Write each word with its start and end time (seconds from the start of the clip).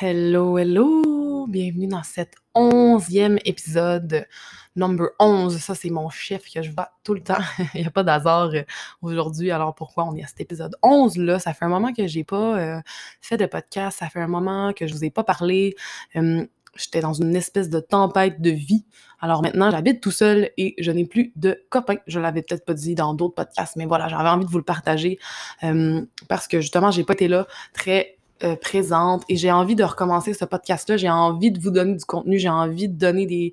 Hello, 0.00 0.56
hello! 0.58 1.48
Bienvenue 1.48 1.88
dans 1.88 2.04
cet 2.04 2.36
onzième 2.54 3.36
épisode, 3.44 4.28
number 4.76 5.08
11. 5.18 5.58
Ça, 5.58 5.74
c'est 5.74 5.90
mon 5.90 6.08
chiffre 6.08 6.44
que 6.54 6.62
je 6.62 6.70
vois 6.70 6.92
tout 7.02 7.14
le 7.14 7.20
temps. 7.20 7.42
Il 7.74 7.80
n'y 7.80 7.86
a 7.88 7.90
pas 7.90 8.04
d'hasard 8.04 8.50
euh, 8.54 8.62
aujourd'hui. 9.02 9.50
Alors, 9.50 9.74
pourquoi 9.74 10.04
on 10.04 10.14
est 10.14 10.22
à 10.22 10.28
cet 10.28 10.40
épisode 10.40 10.76
11 10.84 11.16
là? 11.16 11.40
Ça 11.40 11.52
fait 11.52 11.64
un 11.64 11.68
moment 11.68 11.92
que 11.92 12.06
j'ai 12.06 12.22
pas 12.22 12.60
euh, 12.60 12.80
fait 13.20 13.38
de 13.38 13.46
podcast. 13.46 13.98
Ça 13.98 14.08
fait 14.08 14.20
un 14.20 14.28
moment 14.28 14.72
que 14.72 14.86
je 14.86 14.94
vous 14.94 15.04
ai 15.04 15.10
pas 15.10 15.24
parlé. 15.24 15.74
Hum, 16.14 16.46
J'étais 16.76 17.00
dans 17.00 17.12
une 17.12 17.34
espèce 17.34 17.68
de 17.68 17.80
tempête 17.80 18.40
de 18.40 18.50
vie. 18.50 18.86
Alors 19.20 19.42
maintenant, 19.42 19.68
j'habite 19.72 20.00
tout 20.00 20.12
seul 20.12 20.50
et 20.56 20.76
je 20.78 20.92
n'ai 20.92 21.06
plus 21.06 21.32
de 21.34 21.60
copains. 21.70 21.96
Je 22.06 22.20
l'avais 22.20 22.42
peut-être 22.42 22.64
pas 22.64 22.74
dit 22.74 22.94
dans 22.94 23.14
d'autres 23.14 23.34
podcasts, 23.34 23.74
mais 23.74 23.86
voilà, 23.86 24.06
j'avais 24.06 24.28
envie 24.28 24.44
de 24.44 24.50
vous 24.50 24.58
le 24.58 24.64
partager 24.64 25.18
hum, 25.62 26.06
parce 26.28 26.46
que 26.46 26.60
justement, 26.60 26.92
j'ai 26.92 27.02
pas 27.02 27.14
été 27.14 27.26
là 27.26 27.48
très 27.72 28.17
euh, 28.44 28.56
présente 28.56 29.24
et 29.28 29.36
j'ai 29.36 29.50
envie 29.50 29.74
de 29.74 29.84
recommencer 29.84 30.34
ce 30.34 30.44
podcast-là. 30.44 30.96
J'ai 30.96 31.10
envie 31.10 31.50
de 31.50 31.60
vous 31.60 31.70
donner 31.70 31.94
du 31.94 32.04
contenu, 32.04 32.38
j'ai 32.38 32.48
envie 32.48 32.88
de 32.88 32.96
donner 32.96 33.26
des 33.26 33.52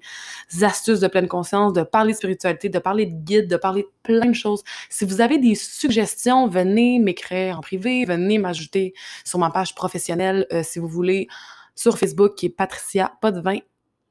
astuces 0.64 1.00
de 1.00 1.08
pleine 1.08 1.28
conscience, 1.28 1.74
de 1.74 1.84
parler 1.84 2.14
de 2.14 2.18
spiritualité, 2.18 2.70
de 2.70 2.80
parler 2.80 3.06
de 3.06 3.16
guide, 3.16 3.48
de 3.48 3.58
parler 3.58 3.84
de 3.84 3.90
plein 4.04 4.28
de 4.28 4.36
choses. 4.36 4.64
Si 4.90 5.06
vous 5.06 5.22
avez 5.22 5.38
des 5.38 5.56
suggestions, 5.56 6.48
venez 6.48 7.00
m'écrire 7.00 7.60
en 7.60 7.62
privé, 7.62 8.06
venez 8.06 8.38
m'ajouter 8.38 8.94
sur 9.24 9.40
ma 9.40 9.50
page 9.50 9.76
professionnelle 9.76 10.46
euh, 10.54 10.62
si 10.64 10.80
vous 10.80 10.88
voulez 10.88 11.28
sur 11.76 11.98
Facebook 11.98 12.36
qui 12.36 12.48
est 12.48 12.50
Patricia 12.50 13.14
Potvin 13.22 13.60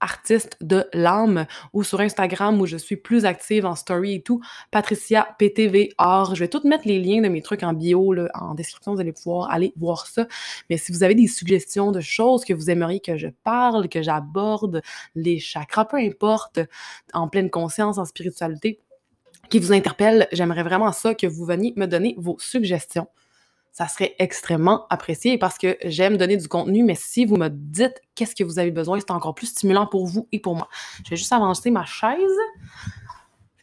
artiste 0.01 0.57
de 0.61 0.87
l'âme 0.93 1.47
ou 1.73 1.83
sur 1.83 2.01
Instagram 2.01 2.61
où 2.61 2.67
je 2.67 2.77
suis 2.77 2.97
plus 2.97 3.25
active 3.25 3.65
en 3.65 3.75
story 3.75 4.15
et 4.15 4.23
tout, 4.23 4.41
Patricia 4.71 5.29
PTVR. 5.39 6.35
Je 6.35 6.41
vais 6.41 6.49
tout 6.49 6.61
mettre 6.65 6.87
les 6.87 6.99
liens 6.99 7.23
de 7.23 7.29
mes 7.29 7.43
trucs 7.43 7.63
en 7.63 7.73
bio, 7.73 8.15
en 8.35 8.55
description, 8.55 8.95
vous 8.95 9.01
allez 9.01 9.13
pouvoir 9.13 9.51
aller 9.51 9.73
voir 9.77 10.07
ça. 10.07 10.27
Mais 10.69 10.77
si 10.77 10.93
vous 10.93 11.03
avez 11.03 11.15
des 11.15 11.27
suggestions 11.27 11.93
de 11.93 12.01
choses 12.01 12.45
que 12.45 12.53
vous 12.53 12.71
aimeriez 12.71 13.01
que 13.01 13.17
je 13.17 13.29
parle, 13.45 13.89
que 13.89 14.03
j'aborde, 14.03 14.83
les 15.15 15.39
chakras, 15.39 15.87
peu 15.87 15.97
importe, 15.97 16.61
en 17.13 17.29
pleine 17.29 17.51
conscience, 17.51 17.99
en 17.99 18.05
spiritualité, 18.05 18.81
qui 19.49 19.59
vous 19.59 19.73
interpellent, 19.73 20.29
j'aimerais 20.33 20.63
vraiment 20.63 20.93
ça 20.93 21.15
que 21.15 21.27
vous 21.27 21.45
veniez 21.45 21.73
me 21.77 21.87
donner 21.87 22.15
vos 22.19 22.37
suggestions 22.39 23.09
ça 23.75 23.89
serait 23.89 24.15
extrêmement 24.21 24.87
apprécié 24.89 25.37
parce 25.37 25.59
que 25.59 25.77
j'aime 25.83 26.17
donner 26.17 26.37
du 26.37 26.47
contenu, 26.47 26.85
mais 26.85 26.95
si 26.95 27.25
vous 27.25 27.37
me 27.37 27.49
dites 27.49 28.01
qu'est-ce 28.15 28.37
que 28.37 28.45
vous 28.45 28.61
avez 28.61 28.71
besoin, 28.71 29.01
c'est 29.01 29.11
encore 29.11 29.35
plus 29.35 29.49
stimulant 29.49 29.89
pour 29.89 30.07
vous 30.07 30.29
et 30.31 30.39
pour 30.39 30.55
moi. 30.55 30.69
Je 31.05 31.11
vais 31.11 31.17
juste 31.17 31.33
avancer 31.33 31.73
ma 31.73 31.85
chaise 31.85 32.21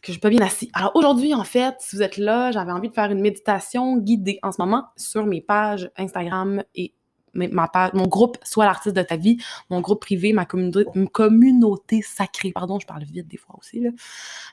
que 0.02 0.08
je 0.08 0.12
suis 0.12 0.20
pas 0.20 0.28
bien 0.28 0.42
assis. 0.42 0.70
Alors 0.74 0.92
aujourd'hui, 0.96 1.32
en 1.32 1.44
fait, 1.44 1.76
si 1.78 1.96
vous 1.96 2.02
êtes 2.02 2.18
là, 2.18 2.52
j'avais 2.52 2.72
envie 2.72 2.90
de 2.90 2.94
faire 2.94 3.10
une 3.10 3.22
méditation 3.22 3.96
guidée 3.96 4.38
en 4.42 4.52
ce 4.52 4.60
moment 4.60 4.84
sur 4.98 5.24
mes 5.24 5.40
pages 5.40 5.90
Instagram 5.96 6.62
et 6.74 6.92
ma 7.32 7.66
page, 7.68 7.92
mon 7.94 8.06
groupe 8.06 8.36
Soit 8.42 8.66
l'artiste 8.66 8.94
de 8.94 9.00
ta 9.00 9.16
vie, 9.16 9.38
mon 9.70 9.80
groupe 9.80 10.02
privé, 10.02 10.34
ma 10.34 10.44
communauté, 10.44 10.84
communauté 11.10 12.02
sacrée. 12.02 12.52
Pardon, 12.52 12.78
je 12.78 12.86
parle 12.86 13.04
vite 13.04 13.28
des 13.28 13.38
fois 13.38 13.56
aussi. 13.58 13.80
Là. 13.80 13.90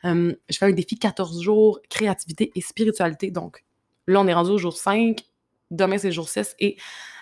Euh, 0.06 0.34
je 0.50 0.58
fais 0.58 0.68
un 0.68 0.72
défi 0.72 0.98
14 0.98 1.42
jours, 1.42 1.82
créativité 1.90 2.50
et 2.56 2.62
spiritualité. 2.62 3.30
Donc 3.30 3.66
là, 4.08 4.22
on 4.22 4.28
est 4.28 4.34
rendu 4.34 4.52
au 4.52 4.58
jour 4.58 4.78
5 4.78 5.26
demain 5.72 5.98
c'est 5.98 6.12
jour 6.12 6.30
6 6.30 6.56
et 6.60 6.78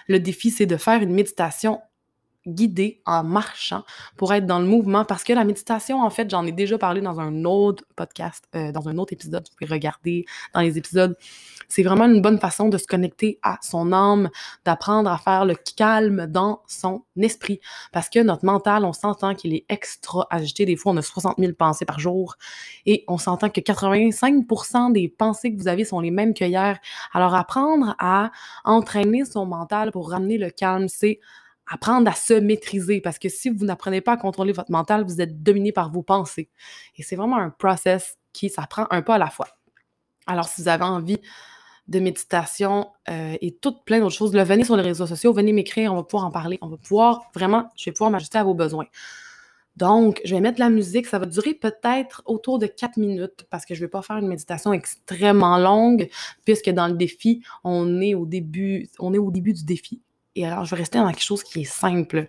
le 0.07 0.19
défi 0.19 0.51
c'est 0.51 0.65
de 0.65 0.77
faire 0.77 1.01
une 1.01 1.13
méditation 1.13 1.81
guidée 2.47 3.01
en 3.05 3.23
marchant 3.23 3.83
pour 4.15 4.33
être 4.33 4.45
dans 4.45 4.59
le 4.59 4.65
mouvement 4.65 5.05
parce 5.05 5.23
que 5.23 5.33
la 5.33 5.43
méditation 5.43 6.01
en 6.01 6.09
fait 6.09 6.29
j'en 6.29 6.45
ai 6.45 6.51
déjà 6.51 6.77
parlé 6.77 7.01
dans 7.01 7.19
un 7.19 7.45
autre 7.45 7.83
podcast 7.95 8.45
euh, 8.55 8.71
dans 8.71 8.87
un 8.87 8.97
autre 8.97 9.13
épisode 9.13 9.47
vous 9.49 9.55
pouvez 9.57 9.73
regarder 9.73 10.25
dans 10.53 10.61
les 10.61 10.77
épisodes 10.77 11.15
c'est 11.67 11.83
vraiment 11.83 12.05
une 12.05 12.21
bonne 12.21 12.39
façon 12.39 12.69
de 12.69 12.77
se 12.77 12.87
connecter 12.87 13.39
à 13.43 13.57
son 13.61 13.91
âme, 13.91 14.29
d'apprendre 14.65 15.09
à 15.11 15.17
faire 15.17 15.45
le 15.45 15.55
calme 15.55 16.27
dans 16.27 16.61
son 16.67 17.03
esprit. 17.19 17.59
Parce 17.91 18.09
que 18.09 18.19
notre 18.19 18.45
mental, 18.45 18.85
on 18.85 18.93
s'entend 18.93 19.35
qu'il 19.35 19.53
est 19.53 19.65
extra 19.69 20.25
agité. 20.29 20.65
Des 20.65 20.75
fois, 20.75 20.93
on 20.93 20.97
a 20.97 21.01
60 21.01 21.35
000 21.37 21.53
pensées 21.53 21.85
par 21.85 21.99
jour 21.99 22.35
et 22.85 23.03
on 23.07 23.17
s'entend 23.17 23.49
que 23.49 23.59
85% 23.59 24.93
des 24.93 25.09
pensées 25.09 25.53
que 25.53 25.57
vous 25.57 25.67
avez 25.67 25.83
sont 25.83 25.99
les 25.99 26.11
mêmes 26.11 26.33
que 26.33 26.45
hier. 26.45 26.79
Alors, 27.13 27.35
apprendre 27.35 27.95
à 27.99 28.31
entraîner 28.63 29.25
son 29.25 29.45
mental 29.45 29.91
pour 29.91 30.09
ramener 30.09 30.37
le 30.37 30.49
calme, 30.49 30.87
c'est 30.87 31.19
apprendre 31.67 32.09
à 32.09 32.13
se 32.13 32.33
maîtriser 32.33 33.01
parce 33.01 33.19
que 33.19 33.29
si 33.29 33.49
vous 33.49 33.65
n'apprenez 33.65 34.01
pas 34.01 34.13
à 34.13 34.17
contrôler 34.17 34.53
votre 34.53 34.71
mental, 34.71 35.03
vous 35.03 35.21
êtes 35.21 35.43
dominé 35.43 35.71
par 35.71 35.91
vos 35.91 36.03
pensées. 36.03 36.49
Et 36.95 37.03
c'est 37.03 37.15
vraiment 37.15 37.37
un 37.37 37.49
process 37.49 38.17
qui 38.33 38.49
s'apprend 38.49 38.87
un 38.91 39.01
peu 39.01 39.13
à 39.13 39.17
la 39.17 39.29
fois. 39.29 39.47
Alors, 40.27 40.47
si 40.47 40.61
vous 40.61 40.67
avez 40.67 40.83
envie 40.83 41.19
de 41.87 41.99
méditation 41.99 42.87
euh, 43.09 43.37
et 43.41 43.55
toutes 43.55 43.83
plein 43.85 43.99
d'autres 43.99 44.15
choses. 44.15 44.33
Venez 44.33 44.63
sur 44.63 44.75
les 44.75 44.83
réseaux 44.83 45.07
sociaux, 45.07 45.33
venez 45.33 45.53
m'écrire, 45.53 45.93
on 45.93 45.97
va 45.97 46.03
pouvoir 46.03 46.25
en 46.25 46.31
parler. 46.31 46.57
On 46.61 46.67
va 46.67 46.77
pouvoir 46.77 47.31
vraiment, 47.33 47.69
je 47.77 47.85
vais 47.85 47.93
pouvoir 47.93 48.11
m'ajuster 48.11 48.37
à 48.37 48.43
vos 48.43 48.53
besoins. 48.53 48.85
Donc, 49.77 50.21
je 50.25 50.33
vais 50.33 50.41
mettre 50.41 50.59
la 50.59 50.69
musique. 50.69 51.05
Ça 51.05 51.19
va 51.19 51.25
durer 51.25 51.53
peut-être 51.53 52.23
autour 52.25 52.59
de 52.59 52.65
4 52.65 52.97
minutes 52.97 53.45
parce 53.49 53.65
que 53.65 53.75
je 53.75 53.79
ne 53.79 53.85
vais 53.85 53.89
pas 53.89 54.01
faire 54.01 54.17
une 54.17 54.27
méditation 54.27 54.73
extrêmement 54.73 55.57
longue 55.57 56.09
puisque 56.45 56.69
dans 56.71 56.87
le 56.87 56.95
défi, 56.95 57.43
on 57.63 58.01
est 58.01 58.15
au 58.15 58.25
début, 58.25 58.89
on 58.99 59.13
est 59.13 59.19
au 59.19 59.31
début 59.31 59.53
du 59.53 59.63
défi. 59.63 60.01
Et 60.37 60.45
alors, 60.45 60.65
je 60.65 60.71
vais 60.71 60.81
rester 60.81 60.99
dans 60.99 61.07
quelque 61.07 61.23
chose 61.23 61.43
qui 61.43 61.61
est 61.61 61.65
simple. 61.65 62.27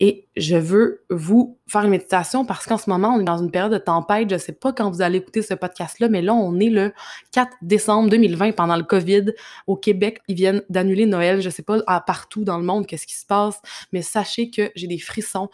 Et 0.00 0.26
je 0.36 0.56
veux 0.56 1.04
vous 1.08 1.56
faire 1.68 1.82
une 1.82 1.90
méditation 1.90 2.44
parce 2.44 2.66
qu'en 2.66 2.76
ce 2.76 2.90
moment, 2.90 3.14
on 3.14 3.20
est 3.20 3.24
dans 3.24 3.38
une 3.38 3.52
période 3.52 3.72
de 3.72 3.78
tempête. 3.78 4.28
Je 4.28 4.34
ne 4.34 4.40
sais 4.40 4.52
pas 4.52 4.72
quand 4.72 4.90
vous 4.90 5.00
allez 5.00 5.18
écouter 5.18 5.40
ce 5.40 5.54
podcast-là, 5.54 6.08
mais 6.08 6.20
là, 6.20 6.34
on 6.34 6.58
est 6.58 6.68
le 6.68 6.92
4 7.30 7.56
décembre 7.62 8.10
2020 8.10 8.52
pendant 8.52 8.76
le 8.76 8.82
COVID. 8.82 9.26
Au 9.68 9.76
Québec, 9.76 10.20
ils 10.26 10.34
viennent 10.34 10.62
d'annuler 10.68 11.06
Noël. 11.06 11.40
Je 11.40 11.46
ne 11.46 11.52
sais 11.52 11.62
pas 11.62 11.80
partout 12.00 12.42
dans 12.42 12.58
le 12.58 12.64
monde 12.64 12.86
qu'est-ce 12.86 13.06
qui 13.06 13.14
se 13.14 13.24
passe, 13.24 13.60
mais 13.92 14.02
sachez 14.02 14.50
que 14.50 14.72
j'ai 14.74 14.88
des 14.88 14.98
frissons. 14.98 15.48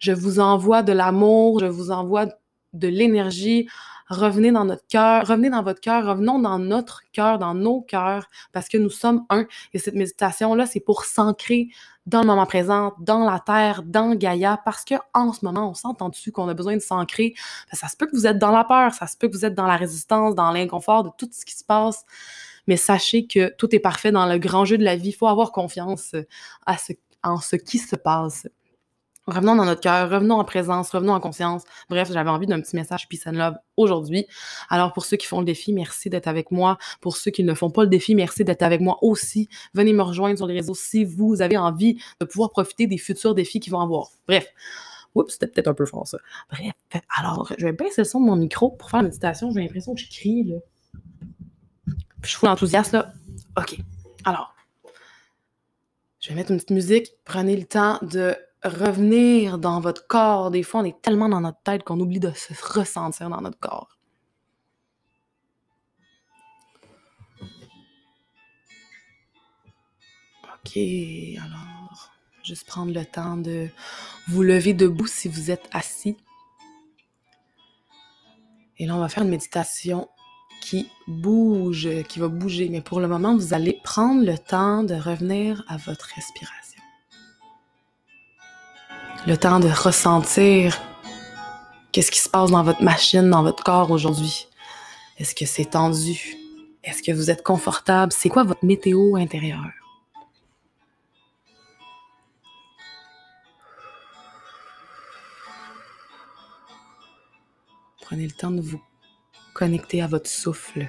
Je 0.00 0.12
vous 0.12 0.40
envoie 0.40 0.82
de 0.82 0.92
l'amour, 0.92 1.60
je 1.60 1.66
vous 1.66 1.92
envoie 1.92 2.26
de 2.72 2.88
l'énergie. 2.88 3.68
Revenez 4.08 4.52
dans 4.52 4.64
notre 4.64 4.86
cœur, 4.86 5.26
revenez 5.26 5.50
dans 5.50 5.62
votre 5.62 5.80
cœur, 5.80 6.06
revenons 6.06 6.38
dans 6.38 6.58
notre 6.58 7.02
cœur, 7.12 7.38
dans 7.38 7.54
nos 7.54 7.80
cœurs, 7.80 8.28
parce 8.52 8.68
que 8.68 8.78
nous 8.78 8.90
sommes 8.90 9.26
un. 9.30 9.46
Et 9.74 9.78
cette 9.78 9.94
méditation-là, 9.94 10.66
c'est 10.66 10.80
pour 10.80 11.04
s'ancrer 11.04 11.68
dans 12.06 12.20
le 12.20 12.26
moment 12.28 12.46
présent, 12.46 12.94
dans 13.00 13.24
la 13.28 13.40
terre, 13.40 13.82
dans 13.82 14.14
Gaïa, 14.14 14.60
parce 14.64 14.84
que 14.84 14.94
en 15.12 15.32
ce 15.32 15.44
moment, 15.44 15.70
on 15.70 15.74
s'entend 15.74 16.08
dessus 16.08 16.30
qu'on 16.30 16.48
a 16.48 16.54
besoin 16.54 16.74
de 16.74 16.80
s'ancrer. 16.80 17.34
Ça 17.72 17.88
se 17.88 17.96
peut 17.96 18.06
que 18.06 18.14
vous 18.14 18.28
êtes 18.28 18.38
dans 18.38 18.52
la 18.52 18.62
peur, 18.62 18.94
ça 18.94 19.08
se 19.08 19.16
peut 19.16 19.26
que 19.26 19.32
vous 19.32 19.44
êtes 19.44 19.54
dans 19.54 19.66
la 19.66 19.76
résistance, 19.76 20.36
dans 20.36 20.52
l'inconfort 20.52 21.02
de 21.02 21.10
tout 21.18 21.28
ce 21.32 21.44
qui 21.44 21.56
se 21.56 21.64
passe. 21.64 22.04
Mais 22.68 22.76
sachez 22.76 23.26
que 23.26 23.48
tout 23.56 23.74
est 23.74 23.80
parfait 23.80 24.12
dans 24.12 24.26
le 24.26 24.38
grand 24.38 24.64
jeu 24.64 24.78
de 24.78 24.84
la 24.84 24.96
vie. 24.96 25.08
Il 25.08 25.12
faut 25.12 25.26
avoir 25.26 25.50
confiance 25.50 26.14
à 26.64 26.78
ce, 26.78 26.92
en 27.24 27.38
ce 27.40 27.56
qui 27.56 27.78
se 27.78 27.96
passe. 27.96 28.46
Revenons 29.26 29.56
dans 29.56 29.64
notre 29.64 29.80
cœur, 29.80 30.08
revenons 30.08 30.36
en 30.36 30.44
présence, 30.44 30.90
revenons 30.90 31.12
en 31.12 31.18
conscience. 31.18 31.64
Bref, 31.88 32.10
j'avais 32.12 32.30
envie 32.30 32.46
d'un 32.46 32.60
petit 32.60 32.76
message 32.76 33.08
Peace 33.08 33.22
and 33.26 33.32
Love 33.32 33.56
aujourd'hui. 33.76 34.26
Alors, 34.70 34.92
pour 34.92 35.04
ceux 35.04 35.16
qui 35.16 35.26
font 35.26 35.40
le 35.40 35.44
défi, 35.44 35.72
merci 35.72 36.08
d'être 36.08 36.28
avec 36.28 36.52
moi. 36.52 36.78
Pour 37.00 37.16
ceux 37.16 37.32
qui 37.32 37.42
ne 37.42 37.52
font 37.52 37.70
pas 37.70 37.82
le 37.82 37.88
défi, 37.88 38.14
merci 38.14 38.44
d'être 38.44 38.62
avec 38.62 38.80
moi 38.80 38.98
aussi. 39.02 39.48
Venez 39.74 39.92
me 39.92 40.02
rejoindre 40.02 40.36
sur 40.36 40.46
les 40.46 40.54
réseaux 40.54 40.76
si 40.76 41.04
vous 41.04 41.42
avez 41.42 41.56
envie 41.56 41.98
de 42.20 42.24
pouvoir 42.24 42.50
profiter 42.50 42.86
des 42.86 42.98
futurs 42.98 43.34
défis 43.34 43.58
qui 43.58 43.68
vont 43.68 43.80
avoir. 43.80 44.10
Bref. 44.28 44.46
Oups, 45.16 45.32
c'était 45.32 45.48
peut-être 45.48 45.68
un 45.68 45.74
peu 45.74 45.86
fort, 45.86 46.06
ça. 46.06 46.18
Bref. 46.52 46.72
Alors, 47.16 47.52
je 47.58 47.64
vais 47.64 47.72
baisser 47.72 48.02
le 48.02 48.04
son 48.04 48.20
de 48.20 48.26
mon 48.26 48.36
micro 48.36 48.70
pour 48.70 48.90
faire 48.90 49.00
la 49.00 49.08
méditation. 49.08 49.50
J'ai 49.50 49.60
l'impression 49.60 49.94
que 49.94 50.00
je 50.00 50.08
crie, 50.08 50.44
là. 50.44 50.58
je 52.22 52.28
suis 52.28 52.46
enthousiaste, 52.46 52.92
là. 52.92 53.12
OK. 53.58 53.78
Alors, 54.24 54.54
je 56.20 56.28
vais 56.28 56.36
mettre 56.36 56.52
une 56.52 56.58
petite 56.58 56.70
musique. 56.70 57.08
Prenez 57.24 57.56
le 57.56 57.64
temps 57.64 57.98
de 58.02 58.36
revenir 58.68 59.58
dans 59.58 59.80
votre 59.80 60.06
corps. 60.06 60.50
Des 60.50 60.62
fois, 60.62 60.80
on 60.80 60.84
est 60.84 61.00
tellement 61.02 61.28
dans 61.28 61.40
notre 61.40 61.60
tête 61.62 61.82
qu'on 61.82 62.00
oublie 62.00 62.20
de 62.20 62.32
se 62.32 62.52
ressentir 62.78 63.30
dans 63.30 63.40
notre 63.40 63.58
corps. 63.58 63.96
OK, 70.42 70.76
alors, 70.76 72.10
juste 72.42 72.66
prendre 72.66 72.92
le 72.92 73.04
temps 73.04 73.36
de 73.36 73.68
vous 74.28 74.42
lever 74.42 74.74
debout 74.74 75.06
si 75.06 75.28
vous 75.28 75.50
êtes 75.50 75.68
assis. 75.72 76.16
Et 78.78 78.86
là, 78.86 78.96
on 78.96 79.00
va 79.00 79.08
faire 79.08 79.22
une 79.22 79.30
méditation 79.30 80.08
qui 80.60 80.90
bouge, 81.06 81.88
qui 82.08 82.18
va 82.18 82.28
bouger. 82.28 82.68
Mais 82.68 82.80
pour 82.80 83.00
le 83.00 83.06
moment, 83.06 83.36
vous 83.36 83.54
allez 83.54 83.80
prendre 83.84 84.24
le 84.24 84.36
temps 84.36 84.82
de 84.82 84.94
revenir 84.94 85.64
à 85.68 85.76
votre 85.76 86.06
respiration 86.14 86.65
le 89.26 89.36
temps 89.36 89.58
de 89.58 89.68
ressentir 89.68 90.80
qu'est-ce 91.90 92.12
qui 92.12 92.20
se 92.20 92.28
passe 92.28 92.52
dans 92.52 92.62
votre 92.62 92.82
machine, 92.82 93.28
dans 93.28 93.42
votre 93.42 93.64
corps 93.64 93.90
aujourd'hui. 93.90 94.46
Est-ce 95.18 95.34
que 95.34 95.44
c'est 95.44 95.64
tendu? 95.64 96.36
Est-ce 96.84 97.02
que 97.02 97.10
vous 97.10 97.28
êtes 97.28 97.42
confortable? 97.42 98.12
C'est 98.12 98.28
quoi 98.28 98.44
votre 98.44 98.64
météo 98.64 99.16
intérieure? 99.16 99.72
Prenez 108.02 108.26
le 108.26 108.32
temps 108.32 108.52
de 108.52 108.60
vous 108.60 108.80
connecter 109.54 110.02
à 110.02 110.06
votre 110.06 110.30
souffle. 110.30 110.86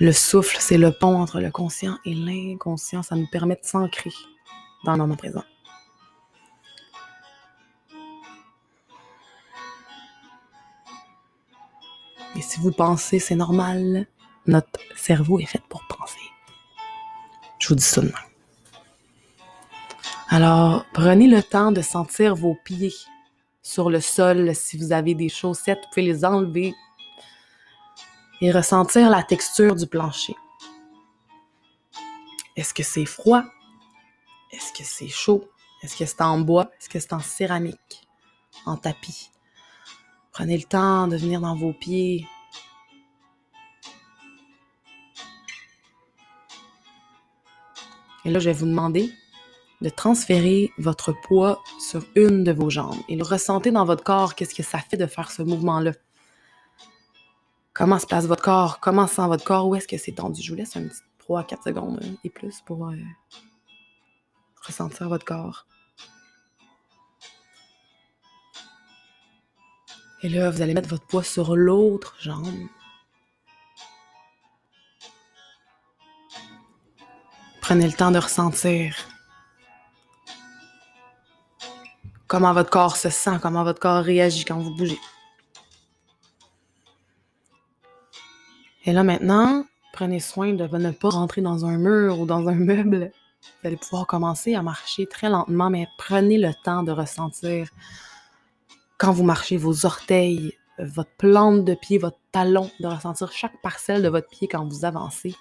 Le 0.00 0.12
souffle, 0.12 0.56
c'est 0.58 0.78
le 0.78 0.90
pont 0.90 1.20
entre 1.20 1.38
le 1.38 1.52
conscient 1.52 1.96
et 2.04 2.14
l'inconscient. 2.14 3.04
Ça 3.04 3.14
nous 3.14 3.28
permet 3.30 3.54
de 3.54 3.64
s'ancrer 3.64 4.10
dans 4.84 4.92
le 4.92 4.98
moment 4.98 5.14
présent. 5.14 5.44
Et 12.40 12.42
si 12.42 12.58
vous 12.58 12.72
pensez, 12.72 13.18
c'est 13.18 13.34
normal, 13.34 14.06
notre 14.46 14.80
cerveau 14.96 15.38
est 15.40 15.44
fait 15.44 15.62
pour 15.68 15.86
penser. 15.86 16.16
Je 17.58 17.68
vous 17.68 17.74
dis 17.74 17.84
ça. 17.84 18.00
Alors, 20.30 20.86
prenez 20.94 21.28
le 21.28 21.42
temps 21.42 21.70
de 21.70 21.82
sentir 21.82 22.34
vos 22.34 22.56
pieds 22.64 22.94
sur 23.60 23.90
le 23.90 24.00
sol. 24.00 24.54
Si 24.54 24.78
vous 24.78 24.90
avez 24.90 25.14
des 25.14 25.28
chaussettes, 25.28 25.80
vous 25.82 25.88
pouvez 25.90 26.06
les 26.06 26.24
enlever 26.24 26.74
et 28.40 28.50
ressentir 28.50 29.10
la 29.10 29.22
texture 29.22 29.76
du 29.76 29.86
plancher. 29.86 30.34
Est-ce 32.56 32.72
que 32.72 32.82
c'est 32.82 33.04
froid? 33.04 33.44
Est-ce 34.50 34.72
que 34.72 34.82
c'est 34.82 35.08
chaud? 35.08 35.46
Est-ce 35.82 35.94
que 35.94 36.06
c'est 36.06 36.22
en 36.22 36.38
bois? 36.40 36.70
Est-ce 36.80 36.88
que 36.88 37.00
c'est 37.00 37.12
en 37.12 37.20
céramique? 37.20 38.08
En 38.64 38.78
tapis? 38.78 39.30
Prenez 40.40 40.56
le 40.56 40.64
temps 40.64 41.06
de 41.06 41.18
venir 41.18 41.42
dans 41.42 41.54
vos 41.54 41.74
pieds. 41.74 42.26
Et 48.24 48.30
là, 48.30 48.38
je 48.38 48.46
vais 48.48 48.54
vous 48.54 48.64
demander 48.64 49.12
de 49.82 49.90
transférer 49.90 50.70
votre 50.78 51.12
poids 51.12 51.62
sur 51.78 52.02
une 52.14 52.42
de 52.42 52.52
vos 52.52 52.70
jambes 52.70 52.96
et 53.10 53.16
le 53.16 53.22
ressentez 53.22 53.70
dans 53.70 53.84
votre 53.84 54.02
corps, 54.02 54.34
qu'est-ce 54.34 54.54
que 54.54 54.62
ça 54.62 54.78
fait 54.78 54.96
de 54.96 55.04
faire 55.04 55.30
ce 55.30 55.42
mouvement-là. 55.42 55.92
Comment 57.74 57.98
se 57.98 58.06
passe 58.06 58.24
votre 58.24 58.42
corps? 58.42 58.80
Comment 58.80 59.08
sent 59.08 59.26
votre 59.26 59.44
corps? 59.44 59.68
Où 59.68 59.74
est-ce 59.74 59.88
que 59.88 59.98
c'est 59.98 60.12
tendu? 60.12 60.40
Je 60.40 60.52
vous 60.52 60.56
laisse 60.56 60.74
un 60.74 60.88
petit 60.88 61.02
3 61.18 61.44
4 61.44 61.64
secondes 61.64 62.00
et 62.24 62.30
plus 62.30 62.62
pour 62.62 62.88
euh, 62.88 62.94
ressentir 64.66 65.10
votre 65.10 65.26
corps. 65.26 65.66
Et 70.22 70.28
là, 70.28 70.50
vous 70.50 70.60
allez 70.60 70.74
mettre 70.74 70.88
votre 70.88 71.06
poids 71.06 71.22
sur 71.22 71.56
l'autre 71.56 72.14
jambe. 72.20 72.46
Prenez 77.62 77.86
le 77.86 77.92
temps 77.92 78.10
de 78.10 78.18
ressentir 78.18 78.96
comment 82.26 82.52
votre 82.52 82.70
corps 82.70 82.96
se 82.96 83.10
sent, 83.10 83.38
comment 83.40 83.64
votre 83.64 83.80
corps 83.80 84.04
réagit 84.04 84.44
quand 84.44 84.58
vous 84.58 84.74
bougez. 84.74 85.00
Et 88.84 88.92
là 88.92 89.02
maintenant, 89.02 89.64
prenez 89.92 90.20
soin 90.20 90.52
de 90.52 90.64
ne 90.64 90.90
pas 90.90 91.10
rentrer 91.10 91.42
dans 91.42 91.64
un 91.64 91.76
mur 91.76 92.18
ou 92.20 92.26
dans 92.26 92.48
un 92.48 92.54
meuble. 92.54 93.12
Vous 93.42 93.68
allez 93.68 93.76
pouvoir 93.76 94.06
commencer 94.06 94.54
à 94.54 94.62
marcher 94.62 95.06
très 95.06 95.28
lentement, 95.28 95.70
mais 95.70 95.88
prenez 95.96 96.38
le 96.38 96.52
temps 96.64 96.82
de 96.82 96.92
ressentir 96.92 97.68
quand 99.00 99.12
vous 99.12 99.24
marchez 99.24 99.56
vos 99.56 99.86
orteils, 99.86 100.52
votre 100.78 101.10
plante 101.16 101.64
de 101.64 101.74
pied, 101.74 101.96
votre 101.96 102.18
talon, 102.32 102.70
de 102.80 102.86
ressentir 102.86 103.32
chaque 103.32 103.58
parcelle 103.62 104.02
de 104.02 104.10
votre 104.10 104.28
pied 104.28 104.46
quand 104.46 104.68
vous 104.68 104.84
avancez. 104.84 105.34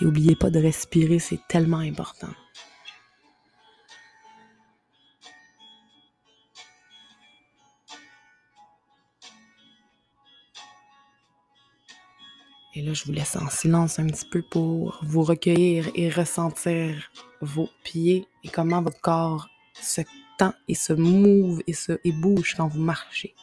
Et 0.00 0.04
n'oubliez 0.04 0.36
pas 0.36 0.48
de 0.48 0.60
respirer, 0.60 1.18
c'est 1.18 1.40
tellement 1.48 1.78
important. 1.78 2.28
Et 12.76 12.82
là, 12.82 12.92
je 12.94 13.04
vous 13.06 13.12
laisse 13.12 13.34
en 13.34 13.50
silence 13.50 13.98
un 13.98 14.06
petit 14.06 14.24
peu 14.30 14.40
pour 14.40 15.00
vous 15.02 15.24
recueillir 15.24 15.90
et 15.96 16.08
ressentir 16.08 17.10
vos 17.40 17.68
pieds 17.84 18.26
et 18.44 18.48
comment 18.48 18.82
votre 18.82 19.00
corps 19.00 19.48
se 19.74 20.02
tend 20.38 20.52
et 20.68 20.74
se 20.74 20.92
move 20.92 21.62
et, 21.66 21.72
se, 21.72 21.98
et 22.04 22.12
bouge 22.12 22.54
quand 22.56 22.68
vous 22.68 22.80
marchez. 22.80 23.34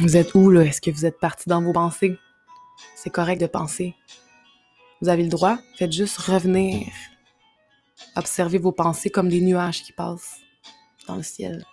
Vous 0.00 0.16
êtes 0.16 0.34
où 0.36 0.50
là? 0.50 0.62
Est-ce 0.64 0.80
que 0.80 0.92
vous 0.92 1.04
êtes 1.04 1.18
parti 1.18 1.48
dans 1.48 1.60
vos 1.60 1.72
pensées? 1.72 2.16
C'est 2.94 3.10
correct 3.10 3.40
de 3.40 3.48
penser. 3.48 3.96
Vous 5.00 5.08
avez 5.08 5.22
le 5.22 5.28
droit, 5.28 5.58
faites 5.76 5.92
juste 5.92 6.18
revenir. 6.18 6.88
Observez 8.16 8.58
vos 8.58 8.72
pensées 8.72 9.10
comme 9.10 9.28
des 9.28 9.40
nuages 9.40 9.82
qui 9.82 9.92
passent 9.92 10.40
dans 11.06 11.16
le 11.16 11.22
ciel, 11.22 11.64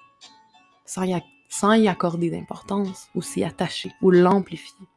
sans 0.85 1.03
y, 1.03 1.19
sans 1.49 1.73
y 1.73 1.87
accorder 1.87 2.29
d'importance, 2.29 3.07
ou 3.15 3.21
s'y 3.21 3.43
attacher, 3.43 3.91
ou 4.01 4.11
l'amplifier. 4.11 4.87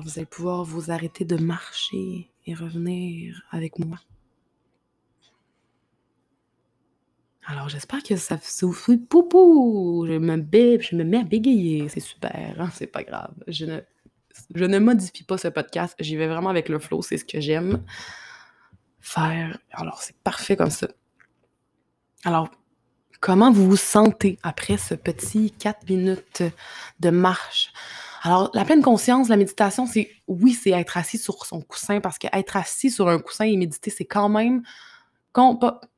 Vous 0.00 0.18
allez 0.18 0.26
pouvoir 0.26 0.64
vous 0.64 0.90
arrêter 0.90 1.24
de 1.24 1.36
marcher 1.36 2.30
et 2.46 2.54
revenir 2.54 3.42
avec 3.50 3.78
moi. 3.78 3.98
Alors 7.46 7.70
j'espère 7.70 8.02
que 8.02 8.16
ça 8.16 8.38
vous 8.60 8.98
poupou. 8.98 10.04
Je 10.06 10.18
me, 10.18 10.36
je 10.80 10.96
me 10.96 11.04
mets 11.04 11.18
à 11.18 11.24
bégayer. 11.24 11.88
C'est 11.88 12.00
super, 12.00 12.56
hein? 12.58 12.68
c'est 12.74 12.86
pas 12.86 13.02
grave. 13.02 13.32
Je 13.46 13.64
ne, 13.64 13.80
je 14.54 14.64
ne 14.66 14.78
modifie 14.78 15.24
pas 15.24 15.38
ce 15.38 15.48
podcast. 15.48 15.94
J'y 15.98 16.16
vais 16.16 16.26
vraiment 16.26 16.50
avec 16.50 16.68
le 16.68 16.78
flow. 16.78 17.00
C'est 17.00 17.16
ce 17.16 17.24
que 17.24 17.40
j'aime 17.40 17.82
faire. 19.00 19.58
Alors 19.72 20.02
c'est 20.02 20.16
parfait 20.18 20.56
comme 20.56 20.70
ça. 20.70 20.88
Alors, 22.24 22.50
comment 23.20 23.50
vous 23.50 23.70
vous 23.70 23.76
sentez 23.76 24.38
après 24.42 24.76
ce 24.76 24.94
petit 24.94 25.50
4 25.52 25.88
minutes 25.88 26.42
de 27.00 27.10
marche? 27.10 27.72
Alors, 28.22 28.50
la 28.54 28.64
pleine 28.64 28.82
conscience, 28.82 29.28
la 29.28 29.36
méditation, 29.36 29.86
c'est 29.86 30.10
oui, 30.26 30.52
c'est 30.52 30.70
être 30.70 30.96
assis 30.96 31.18
sur 31.18 31.46
son 31.46 31.60
coussin 31.60 32.00
parce 32.00 32.18
qu'être 32.18 32.56
assis 32.56 32.90
sur 32.90 33.08
un 33.08 33.18
coussin 33.18 33.44
et 33.44 33.56
méditer, 33.56 33.90
c'est 33.90 34.04
quand 34.04 34.28
même. 34.28 34.62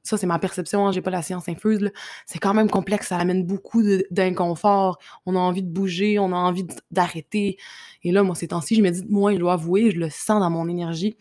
Ça, 0.03 0.19
c'est 0.19 0.27
ma 0.27 0.39
perception, 0.39 0.87
hein, 0.87 0.93
j'ai 0.93 1.01
pas 1.01 1.11
la 1.11 1.23
science 1.23 1.49
infuse. 1.49 1.91
C'est 2.27 2.39
quand 2.39 2.53
même 2.53 2.69
complexe, 2.69 3.09
ça 3.09 3.17
amène 3.17 3.47
beaucoup 3.47 3.83
d'inconfort. 4.11 4.99
On 5.25 5.35
a 5.35 5.39
envie 5.39 5.63
de 5.63 5.69
bouger, 5.69 6.19
on 6.19 6.33
a 6.33 6.37
envie 6.37 6.67
d'arrêter. 6.91 7.57
Et 8.03 8.13
là, 8.13 8.23
moi, 8.23 8.35
ces 8.35 8.49
temps-ci, 8.49 8.75
je 8.77 8.83
médite 8.83 9.09
moins, 9.09 9.33
je 9.33 9.39
dois 9.39 9.55
avouer, 9.55 9.91
je 9.93 9.99
le 9.99 10.11
sens 10.11 10.41
dans 10.41 10.51
mon 10.51 10.69
énergie. 10.69 11.17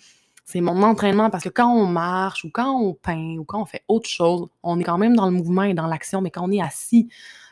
C'est 0.46 0.62
mon 0.62 0.82
entraînement 0.84 1.30
parce 1.30 1.44
que 1.44 1.50
quand 1.50 1.72
on 1.72 1.86
marche 1.86 2.44
ou 2.44 2.50
quand 2.52 2.72
on 2.72 2.94
peint 2.94 3.38
ou 3.38 3.46
quand 3.46 3.62
on 3.62 3.66
fait 3.66 3.84
autre 3.88 4.10
chose, 4.10 4.48
on 4.64 4.80
est 4.80 4.84
quand 4.84 4.98
même 4.98 5.16
dans 5.16 5.26
le 5.26 5.32
mouvement 5.32 5.64
et 5.64 5.74
dans 5.74 5.88
l'action, 5.88 6.22
mais 6.22 6.32
quand 6.32 6.44
on 6.44 6.52
est 6.52 6.62
assis 6.62 7.08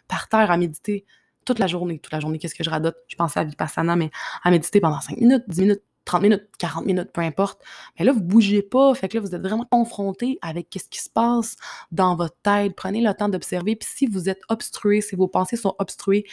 par 0.07 0.27
terre 0.27 0.51
à 0.51 0.57
méditer, 0.57 1.05
toute 1.47 1.59
la 1.59 1.67
journée. 1.67 1.99
Toute 1.99 2.13
la 2.13 2.19
journée, 2.19 2.37
qu'est-ce 2.37 2.55
que 2.55 2.63
je 2.63 2.69
radote? 2.69 2.97
Je 3.07 3.15
pensais 3.15 3.39
à 3.39 3.43
Vipassana, 3.43 3.95
mais 3.95 4.11
à 4.43 4.51
méditer 4.51 4.79
pendant 4.79 5.01
5 5.01 5.17
minutes, 5.17 5.43
10 5.47 5.61
minutes, 5.61 5.81
30 6.05 6.21
minutes, 6.21 6.43
40 6.59 6.85
minutes, 6.85 7.11
peu 7.13 7.21
importe. 7.21 7.61
Mais 7.97 8.05
là, 8.05 8.11
vous 8.11 8.21
bougez 8.21 8.61
pas. 8.61 8.93
Fait 8.93 9.07
que 9.07 9.17
là, 9.17 9.21
vous 9.21 9.33
êtes 9.33 9.41
vraiment 9.41 9.65
confronté 9.65 10.37
avec 10.41 10.69
qu'est-ce 10.69 10.89
qui 10.89 11.01
se 11.01 11.09
passe 11.09 11.55
dans 11.91 12.15
votre 12.15 12.35
tête. 12.43 12.75
Prenez 12.75 13.01
le 13.01 13.13
temps 13.13 13.29
d'observer. 13.29 13.75
Puis 13.75 13.89
si 13.91 14.05
vous 14.05 14.29
êtes 14.29 14.41
obstrué, 14.49 15.01
si 15.01 15.15
vos 15.15 15.27
pensées 15.27 15.57
sont 15.57 15.75
obstruées, 15.79 16.25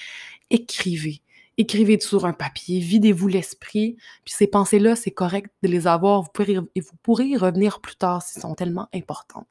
écrivez. 0.51 1.23
Écrivez 1.57 2.01
sur 2.01 2.27
un 2.27 2.33
papier, 2.33 2.81
videz-vous 2.81 3.29
l'esprit. 3.29 3.97
Puis 4.25 4.35
ces 4.37 4.49
pensées-là, 4.49 4.97
c'est 4.97 5.13
correct 5.13 5.53
de 5.63 5.69
les 5.69 5.87
avoir. 5.87 6.23
Vous 6.23 6.31
pourrez, 6.35 6.57
vous 6.57 6.97
pourrez 7.03 7.27
y 7.27 7.37
revenir 7.37 7.81
plus 7.81 7.97
tard 7.97 8.23
s'ils 8.23 8.43
sont 8.43 8.55
tellement 8.55 8.89
importants. 8.93 9.47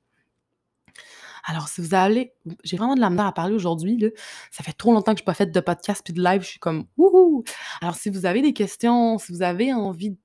Alors, 1.44 1.68
si 1.68 1.82
vous 1.82 1.94
allez, 1.94 2.34
j'ai 2.64 2.78
vraiment 2.78 2.96
de 2.96 3.02
la 3.02 3.28
à 3.28 3.32
parler 3.32 3.54
aujourd'hui. 3.54 4.04
Ça 4.52 4.64
fait 4.64 4.74
trop 4.74 4.94
longtemps 4.94 5.14
que 5.14 5.20
je 5.20 5.24
n'ai 5.24 5.26
pas 5.26 5.34
fait 5.34 5.52
de 5.52 5.60
podcast 5.60 6.02
puis 6.04 6.14
de 6.14 6.24
live. 6.24 6.42
Je 6.42 6.48
suis 6.48 6.60
comme 6.60 6.86
wouhou! 6.98 7.44
Alors, 7.82 7.96
si 7.96 8.10
vous 8.10 8.26
avez 8.26 8.42
des 8.42 8.54
questions, 8.54 9.18
si 9.18 9.32
vous 9.32 9.42
avez 9.42 9.74
envie 9.74 10.12
de 10.12 10.18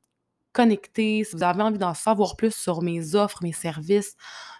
connecter, 0.52 1.24
si 1.24 1.36
vous 1.36 1.42
avez 1.42 1.62
envie 1.62 1.78
d'en 1.78 1.94
savoir 1.94 2.36
plus 2.36 2.54
sur 2.54 2.82
mes 2.82 3.14
offres, 3.14 3.42
mes 3.42 3.52
services, 3.52 4.16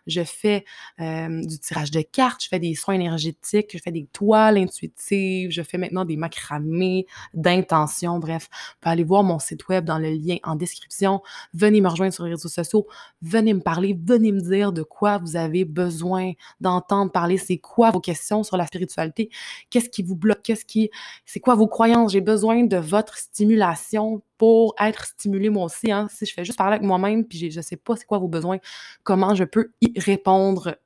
je 0.09 0.25
fais 0.25 0.65
euh, 1.00 1.41
du 1.45 1.59
tirage 1.61 1.91
de 1.91 2.00
cartes, 2.00 2.43
je 2.43 2.49
fais 2.49 2.59
des 2.59 2.75
soins 2.75 2.95
énergétiques, 2.95 3.71
je 3.73 3.79
fais 3.79 3.93
des 3.93 4.07
toiles 4.12 4.59
intuitives, 4.59 5.50
je 5.50 5.62
fais 5.62 5.79
maintenant 5.79 6.05
des 6.05 6.17
macramés 6.17 7.07
d'intention. 7.35 8.19
Bref, 8.19 8.49
vous 8.50 8.75
pouvez 8.81 8.93
aller 8.93 9.05
voir 9.05 9.23
mon 9.23 9.38
site 9.38 9.69
web 9.69 9.85
dans 9.85 9.99
le 9.99 10.11
lien 10.11 10.37
en 10.43 10.57
description. 10.57 11.21
Venez 11.55 11.81
me 11.81 11.88
rejoindre 11.88 12.12
sur 12.12 12.25
les 12.25 12.31
réseaux 12.31 12.49
sociaux, 12.49 12.87
venez 13.23 13.55
me 13.55 13.61
parler, 13.61 13.97
venez 14.03 14.33
me 14.33 14.41
dire 14.41 14.73
de 14.73 14.83
quoi 14.83 15.19
vous 15.19 15.37
avez 15.37 15.65
besoin 15.65 16.33
d'entendre 16.61 17.12
parler, 17.12 17.38
c'est 17.38 17.59
quoi 17.59 17.91
vos 17.91 18.00
questions 18.00 18.43
sur 18.43 18.57
la 18.57 18.67
spiritualité, 18.67 19.31
qu'est-ce 19.71 19.88
qui 19.88 20.03
vous 20.03 20.17
bloque, 20.17 20.43
qu'est-ce 20.43 20.65
qui, 20.65 20.91
c'est 21.27 21.41
quoi 21.41 21.55
vos 21.55 21.69
croyances? 21.69 22.12
J'ai 22.12 22.21
besoin 22.21 22.65
de 22.65 22.77
votre 22.77 23.17
stimulation 23.19 24.23
pour 24.38 24.75
être 24.81 25.05
stimulé 25.05 25.50
moi 25.50 25.65
aussi. 25.65 25.91
Hein. 25.91 26.07
Si 26.11 26.25
je 26.25 26.33
fais 26.33 26.45
juste 26.45 26.57
parler 26.57 26.77
avec 26.77 26.87
moi-même, 26.87 27.25
puis 27.25 27.50
je 27.50 27.57
ne 27.57 27.62
sais 27.62 27.77
pas 27.77 27.97
c'est 27.97 28.07
quoi 28.07 28.19
vos 28.19 28.29
besoins, 28.29 28.59
comment 29.03 29.35
je 29.35 29.45
peux 29.45 29.73
y 29.81 29.98
répondre 29.99 30.78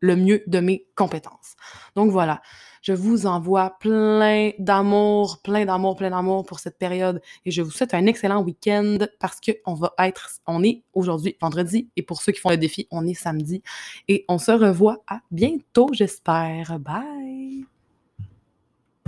le 0.00 0.16
mieux 0.16 0.42
de 0.46 0.60
mes 0.60 0.86
compétences. 0.94 1.56
Donc 1.96 2.10
voilà, 2.10 2.42
je 2.82 2.92
vous 2.92 3.26
envoie 3.26 3.78
plein 3.80 4.50
d'amour, 4.58 5.40
plein 5.42 5.64
d'amour, 5.64 5.96
plein 5.96 6.10
d'amour 6.10 6.44
pour 6.44 6.60
cette 6.60 6.78
période 6.78 7.22
et 7.46 7.50
je 7.50 7.62
vous 7.62 7.70
souhaite 7.70 7.94
un 7.94 8.04
excellent 8.04 8.42
week-end 8.42 8.98
parce 9.18 9.40
qu'on 9.40 9.74
va 9.74 9.94
être, 9.98 10.28
on 10.46 10.62
est 10.62 10.82
aujourd'hui 10.92 11.36
vendredi 11.40 11.88
et 11.96 12.02
pour 12.02 12.20
ceux 12.20 12.32
qui 12.32 12.40
font 12.40 12.50
le 12.50 12.58
défi, 12.58 12.86
on 12.90 13.06
est 13.06 13.14
samedi 13.14 13.62
et 14.08 14.26
on 14.28 14.38
se 14.38 14.52
revoit 14.52 15.02
à 15.08 15.20
bientôt, 15.30 15.88
j'espère. 15.92 16.78
Bye! 16.78 17.64